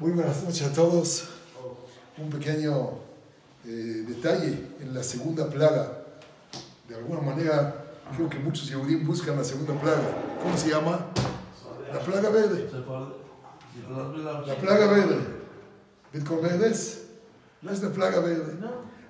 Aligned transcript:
Muy 0.00 0.12
buenas 0.12 0.44
noches 0.44 0.62
a 0.62 0.72
todos. 0.72 1.24
Un 2.18 2.30
pequeño 2.30 2.90
eh, 3.64 4.04
detalle 4.06 4.56
en 4.80 4.94
la 4.94 5.02
segunda 5.02 5.50
plaga. 5.50 6.04
De 6.88 6.94
alguna 6.94 7.20
manera, 7.20 7.84
creo 8.14 8.30
que 8.30 8.38
muchos 8.38 8.68
Yehudim 8.68 9.04
buscan 9.04 9.36
la 9.36 9.42
segunda 9.42 9.74
plaga. 9.74 10.04
¿Cómo 10.40 10.56
se 10.56 10.68
llama? 10.68 11.04
La 11.92 11.98
plaga 11.98 12.30
verde. 12.30 12.70
La 14.46 14.54
plaga 14.54 14.86
verde. 14.86 15.16
¿Bitcoin 16.12 16.42
verdes? 16.42 17.06
No 17.60 17.72
es 17.72 17.82
la 17.82 17.90
plaga 17.90 18.20
verde. 18.20 18.54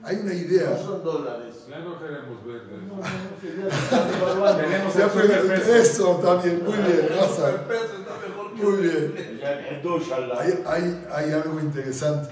Hay 0.03 0.17
una 0.17 0.33
idea. 0.33 0.71
No 0.71 0.79
son 0.83 1.05
dólares. 1.05 1.55
Ya 1.69 1.79
no 1.81 1.99
queremos 1.99 2.45
verdes. 2.45 2.83
No, 2.89 2.97
no, 2.97 3.03
ya 4.99 5.09
fue-. 5.09 5.81
Eso 5.81 6.17
también, 6.17 6.65
muy 6.65 6.73
bien, 6.77 7.01
El 7.11 7.17
Raza. 7.19 7.67
peso 7.67 7.85
está 7.99 8.19
mejor 8.27 8.55
que 8.55 8.63
Muy 8.63 8.77
bien. 8.83 9.41
Hay, 10.39 10.65
hay, 10.67 11.07
hay 11.13 11.33
algo 11.33 11.61
interesante. 11.61 12.31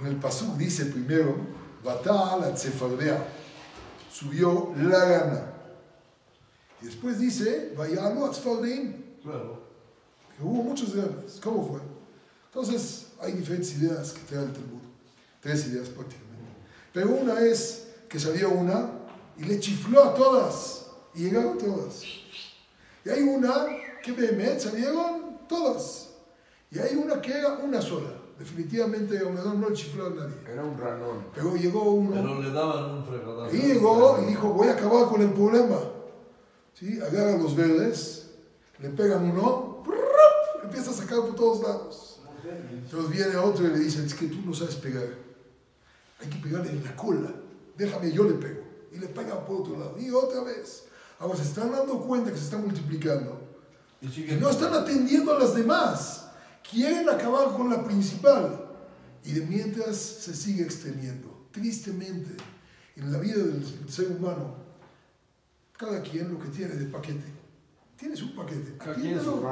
En 0.00 0.06
el 0.06 0.16
Pasuk 0.16 0.56
dice 0.56 0.86
primero, 0.86 1.36
Batal 1.84 2.42
a 2.44 2.52
Tzefardea, 2.54 3.24
subió 4.12 4.72
la 4.76 5.04
gana. 5.04 5.42
Y 6.82 6.86
después 6.86 7.18
dice, 7.18 7.72
Vayalo 7.78 8.26
a 8.26 8.30
Tzfardeim, 8.30 9.02
Claro. 9.22 9.62
que 10.36 10.42
hubo 10.42 10.62
muchos 10.64 10.94
ganas. 10.94 11.40
¿Cómo 11.42 11.66
fue? 11.68 11.80
Entonces, 12.46 13.12
hay 13.20 13.32
diferentes 13.32 13.72
ideas 13.78 14.12
que 14.12 14.20
trae 14.22 14.44
el 14.44 14.52
Talmud. 14.52 14.80
Tres 15.44 15.66
ideas 15.66 15.90
prácticamente. 15.90 16.54
Pero 16.94 17.10
una 17.10 17.38
es 17.40 17.88
que 18.08 18.18
salió 18.18 18.48
una 18.48 18.90
y 19.36 19.44
le 19.44 19.60
chifló 19.60 20.02
a 20.02 20.14
todas. 20.14 20.86
Y 21.14 21.24
llegaron 21.24 21.58
todas. 21.58 22.02
Y 23.04 23.10
hay 23.10 23.22
una 23.22 23.66
que 24.02 24.12
Behemet 24.12 24.58
salieron 24.58 25.40
todas. 25.46 26.14
Y 26.70 26.78
hay 26.78 26.96
una 26.96 27.20
que 27.20 27.32
era 27.32 27.58
una 27.58 27.82
sola. 27.82 28.08
Definitivamente 28.38 29.22
Omedan 29.22 29.60
no 29.60 29.68
le 29.68 29.74
chifló 29.76 30.06
a 30.06 30.10
nadie. 30.10 30.34
Era 30.50 30.64
un 30.64 30.78
ranón. 30.78 31.26
Pero 31.34 31.54
llegó 31.56 31.92
uno 31.92 32.10
Pero 32.12 32.40
le 32.40 32.50
daban 32.50 32.84
un 32.94 33.04
fregadazo. 33.04 33.54
y 33.54 33.58
llegó 33.60 34.18
y 34.22 34.24
dijo, 34.30 34.48
voy 34.48 34.68
a 34.68 34.72
acabar 34.72 35.08
con 35.08 35.20
el 35.20 35.30
problema. 35.34 35.78
¿Sí? 36.72 36.98
Agarra 37.02 37.36
los 37.36 37.54
verdes, 37.54 38.30
le 38.78 38.88
pegan 38.88 39.30
uno, 39.30 39.82
¡prup! 39.84 39.98
empieza 40.64 40.90
a 40.90 40.94
sacar 40.94 41.20
por 41.20 41.34
todos 41.34 41.62
lados. 41.62 42.20
Entonces 42.72 43.10
viene 43.10 43.36
otro 43.36 43.66
y 43.66 43.70
le 43.70 43.78
dice, 43.78 44.04
es 44.04 44.14
que 44.14 44.26
tú 44.26 44.38
no 44.44 44.54
sabes 44.54 44.76
pegar. 44.76 45.24
Hay 46.24 46.30
que 46.30 46.38
pegarle 46.38 46.70
en 46.70 46.82
la 46.82 46.96
cola. 46.96 47.30
Déjame, 47.76 48.10
yo 48.10 48.24
le 48.24 48.34
pego. 48.34 48.62
Y 48.92 48.98
le 48.98 49.08
pega 49.08 49.44
por 49.44 49.60
otro 49.60 49.78
lado. 49.78 49.96
Y 49.98 50.10
otra 50.10 50.42
vez. 50.42 50.84
Ahora 51.18 51.36
se 51.36 51.42
están 51.42 51.70
dando 51.70 52.00
cuenta 52.00 52.30
que 52.30 52.38
se 52.38 52.44
está 52.44 52.56
multiplicando. 52.56 53.40
Y 54.00 54.08
no 54.40 54.48
están 54.48 54.72
atendiendo 54.72 55.36
a 55.36 55.38
las 55.38 55.54
demás. 55.54 56.28
Quieren 56.68 57.08
acabar 57.08 57.54
con 57.54 57.70
la 57.70 57.84
principal. 57.84 58.64
Y 59.24 59.32
de 59.32 59.46
mientras 59.46 59.96
se 59.96 60.34
sigue 60.34 60.62
extendiendo. 60.62 61.48
Tristemente, 61.50 62.36
en 62.96 63.12
la 63.12 63.18
vida 63.18 63.36
del 63.36 63.64
ser 63.88 64.08
humano, 64.08 64.56
cada 65.76 66.02
quien 66.02 66.32
lo 66.32 66.38
que 66.38 66.48
tiene 66.48 66.74
de 66.74 66.86
paquete. 66.86 67.24
Tienes 67.96 68.22
un 68.22 68.34
paquete. 68.34 68.76
Atiéndelo. 68.80 69.48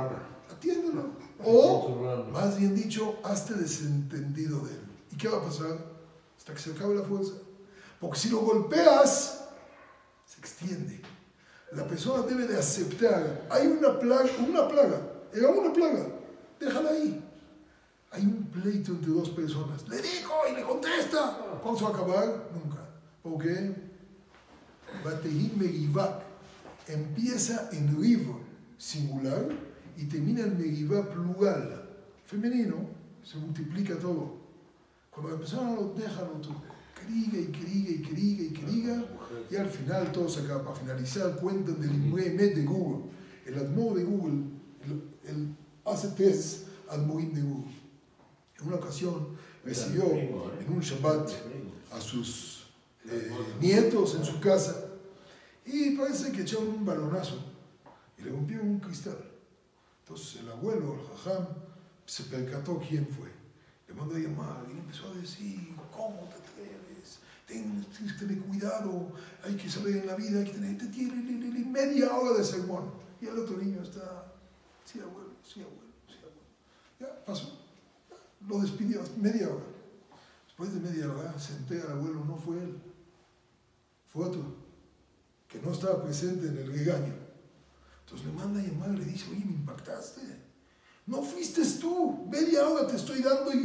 Atiéndelo. 0.50 1.10
O, 1.44 2.28
más 2.32 2.58
bien 2.58 2.74
dicho, 2.74 3.18
hazte 3.24 3.54
desentendido 3.54 4.60
de 4.60 4.72
él. 4.72 4.80
¿Y 5.12 5.16
qué 5.16 5.28
va 5.28 5.38
a 5.38 5.44
pasar? 5.44 5.91
Hasta 6.42 6.54
que 6.54 6.60
se 6.60 6.72
acabe 6.72 6.96
la 6.96 7.04
fuerza. 7.04 7.34
Porque 8.00 8.18
si 8.18 8.28
lo 8.28 8.40
golpeas, 8.40 9.44
se 10.26 10.40
extiende. 10.40 11.00
La 11.70 11.86
persona 11.86 12.26
debe 12.26 12.48
de 12.48 12.58
aceptar. 12.58 13.46
Hay 13.48 13.68
una 13.68 13.96
plaga, 13.96 14.28
una 14.40 14.66
plaga, 14.66 15.00
era 15.32 15.50
una 15.50 15.72
plaga, 15.72 16.04
déjala 16.58 16.90
ahí. 16.90 17.24
Hay 18.10 18.22
un 18.22 18.44
pleito 18.46 18.90
entre 18.90 19.12
dos 19.12 19.30
personas. 19.30 19.88
Le 19.88 20.02
dijo 20.02 20.32
y 20.50 20.56
le 20.56 20.64
contesta. 20.64 21.38
¿Cuándo 21.62 21.78
se 21.78 21.84
va 21.84 21.90
a 21.90 21.94
acabar? 21.94 22.50
Nunca. 22.52 22.88
¿Por 23.22 23.40
qué? 23.40 23.76
Batehim 25.04 25.94
empieza 26.88 27.70
en 27.70 28.02
rivo 28.02 28.40
singular 28.78 29.46
y 29.96 30.06
termina 30.06 30.42
en 30.42 30.58
Megivá 30.58 31.08
plural. 31.08 31.88
Femenino, 32.26 32.88
se 33.22 33.38
multiplica 33.38 33.96
todo. 33.96 34.41
Cuando 35.12 35.32
la 35.32 35.38
persona 35.38 35.74
lo 35.74 35.92
deja 35.94 36.20
al 36.20 36.30
otro, 36.30 36.54
que 36.98 37.12
diga 37.12 37.38
y 37.38 37.52
que 37.52 37.64
diga 37.64 37.90
y 37.90 38.02
que 38.02 38.14
diga 38.14 38.42
y 38.44 38.48
que 38.48 38.66
diga, 38.66 39.04
y 39.50 39.56
al 39.56 39.68
final 39.68 40.10
todo 40.10 40.26
se 40.26 40.40
acaba. 40.40 40.64
Para 40.64 40.76
finalizar, 40.76 41.36
cuentan 41.36 41.78
del 41.80 41.94
Imremet 41.94 42.54
de 42.54 42.64
Google. 42.64 43.10
El 43.44 43.58
Admor 43.58 43.94
de 43.94 44.04
Google, 44.04 44.44
el, 44.84 45.30
el 45.30 45.56
hace 45.84 46.08
Admorim 46.88 47.34
de 47.34 47.42
Google. 47.42 47.72
En 48.60 48.66
una 48.68 48.76
ocasión 48.76 49.36
recibió 49.64 50.04
en 50.12 50.72
un 50.72 50.80
Shabbat 50.80 51.30
a 51.92 52.00
sus 52.00 52.66
eh, 53.04 53.30
nietos 53.60 54.14
en 54.14 54.24
su 54.24 54.40
casa 54.40 54.88
y 55.66 55.90
parece 55.96 56.32
que 56.32 56.42
echaron 56.42 56.68
un 56.68 56.84
balonazo 56.84 57.38
y 58.18 58.22
le 58.22 58.30
rompieron 58.30 58.68
un 58.68 58.80
cristal. 58.80 59.18
Entonces 60.02 60.40
el 60.40 60.50
abuelo, 60.50 60.94
el 60.94 61.18
jajam, 61.18 61.46
se 62.06 62.24
percató 62.24 62.80
quién 62.88 63.06
fue. 63.06 63.41
Le 63.92 64.00
mandó 64.00 64.16
a 64.16 64.18
llamar 64.18 64.64
y 64.70 64.74
le 64.74 64.80
empezó 64.80 65.08
a 65.08 65.14
decir, 65.14 65.76
¿cómo 65.94 66.28
te 66.28 66.36
atreves? 66.36 67.18
Ten- 67.46 67.84
Tienes 67.96 68.14
que 68.14 68.26
tener 68.26 68.42
cuidado, 68.42 69.12
hay 69.44 69.54
que 69.56 69.68
saber 69.68 69.96
en 69.98 70.06
la 70.06 70.14
vida, 70.16 70.38
hay 70.38 70.46
que 70.46 70.52
tener, 70.52 70.78
te 70.78 70.86
tiene 70.86 71.14
media 71.66 72.14
hora 72.16 72.38
de 72.38 72.44
sermón. 72.44 72.90
Y 73.20 73.26
el 73.26 73.38
otro 73.38 73.58
niño 73.58 73.82
está, 73.82 74.32
sí 74.84 74.98
abuelo, 75.00 75.30
sí 75.44 75.60
abuelo, 75.60 75.92
sí 76.08 76.16
abuelo. 76.18 76.40
Ya, 76.98 77.24
pasó. 77.26 77.58
Lo 78.48 78.58
despidió, 78.60 79.02
media 79.18 79.48
hora. 79.48 79.64
Después 80.46 80.72
de 80.74 80.80
media 80.80 81.10
hora 81.12 81.38
se 81.38 81.54
entera 81.56 81.84
el 81.86 81.92
abuelo, 81.92 82.24
no 82.24 82.36
fue 82.36 82.56
él, 82.58 82.76
fue 84.12 84.24
otro, 84.26 84.42
que 85.48 85.60
no 85.60 85.72
estaba 85.72 86.02
presente 86.02 86.46
en 86.48 86.56
el 86.56 86.72
regaño. 86.72 87.14
Entonces 88.04 88.26
le 88.26 88.32
manda 88.32 88.60
a 88.60 88.62
llamar 88.62 88.90
y 88.94 88.98
le 88.98 89.04
dice, 89.04 89.26
oye, 89.30 89.44
me 89.44 89.52
impactaste. 89.52 90.20
No 91.06 91.22
fuiste 91.22 91.62
tú, 91.80 92.26
media 92.30 92.68
hora 92.68 92.86
te 92.86 92.96
estoy 92.96 93.22
dando 93.22 93.52
y... 93.52 93.61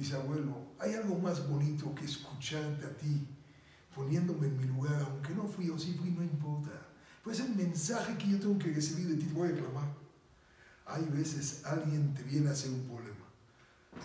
Dice, 0.00 0.16
abuelo, 0.16 0.56
hay 0.78 0.94
algo 0.94 1.18
más 1.18 1.46
bonito 1.46 1.94
que 1.94 2.06
escucharte 2.06 2.86
a 2.86 2.96
ti, 2.96 3.28
poniéndome 3.94 4.46
en 4.46 4.56
mi 4.56 4.64
lugar, 4.64 4.98
aunque 5.02 5.34
no 5.34 5.46
fui 5.46 5.68
o 5.68 5.78
sí 5.78 5.92
fui, 5.92 6.08
no 6.10 6.22
importa. 6.22 6.70
Pues 7.22 7.38
el 7.40 7.54
mensaje 7.54 8.16
que 8.16 8.30
yo 8.30 8.40
tengo 8.40 8.58
que 8.58 8.72
recibir 8.72 9.08
de 9.08 9.16
ti, 9.16 9.28
voy 9.34 9.48
a 9.48 9.50
reclamar. 9.50 9.94
Hay 10.86 11.04
veces 11.04 11.66
alguien 11.66 12.14
te 12.14 12.22
viene 12.22 12.48
a 12.48 12.52
hacer 12.52 12.70
un 12.70 12.80
problema. 12.86 13.26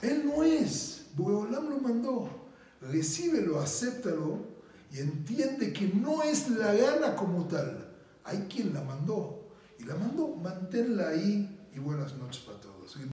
Él 0.02 0.26
no 0.26 0.44
es, 0.44 1.06
Boreolam 1.16 1.70
lo 1.70 1.80
mandó. 1.80 2.30
Recíbelo, 2.82 3.62
acéptalo 3.62 4.46
y 4.92 5.00
entiende 5.00 5.72
que 5.72 5.88
no 5.88 6.24
es 6.24 6.50
la 6.50 6.74
gana 6.74 7.16
como 7.16 7.46
tal. 7.46 7.96
Hay 8.26 8.40
quien 8.54 8.74
la 8.74 8.84
mandó 8.84 9.50
y 9.80 9.86
la 9.86 9.96
mandó, 9.96 10.36
manténla 10.36 11.08
ahí 11.08 11.70
y 11.74 11.80
buenas 11.80 12.18
noches 12.18 12.44
para 12.44 12.60
todos. 12.60 12.98